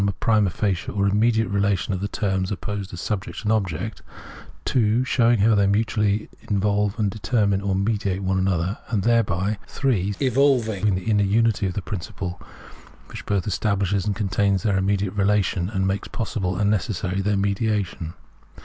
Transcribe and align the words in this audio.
Translator's 0.01 0.17
Introduction 0.17 0.47
xxv 0.49 0.57
from 0.57 0.61
the 0.63 0.77
prima 0.79 0.97
facie 0.97 0.97
or" 0.97 1.15
immediate" 1.15 1.47
relation 1.55 1.93
of 1.93 2.01
the 2.01 2.07
terms 2.07 2.51
opposed 2.51 2.91
as 2.91 3.01
subject 3.01 3.43
and 3.43 3.51
object, 3.51 4.01
(2) 4.65 5.03
showing 5.05 5.37
how 5.41 5.53
they 5.53 5.67
mutually 5.67 6.27
involve 6.49 6.97
and 6.97 7.11
determine 7.11 7.61
or" 7.61 7.75
mediate" 7.75 8.23
one 8.23 8.39
another, 8.39 8.79
and 8.89 9.03
thereby 9.03 9.59
(3) 9.67 10.15
evolving 10.19 10.95
the 10.95 11.03
inner 11.03 11.23
unity 11.23 11.67
of 11.67 11.75
principle 11.85 12.41
which 13.09 13.27
both 13.27 13.45
estabhshes 13.47 14.07
and 14.07 14.15
contains 14.15 14.63
their 14.63 14.75
im|mediate 14.77 15.13
relation, 15.15 15.69
and 15.69 15.85
makes 15.85 16.07
possible 16.07 16.57
and 16.57 16.71
necessary 16.71 17.21
thifeir 17.21 17.39
mediation. 17.39 18.15